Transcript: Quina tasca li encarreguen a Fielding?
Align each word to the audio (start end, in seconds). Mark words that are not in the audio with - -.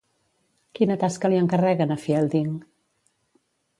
Quina 0.77 0.95
tasca 1.03 1.31
li 1.33 1.39
encarreguen 1.41 1.93
a 1.97 1.99
Fielding? 2.07 2.51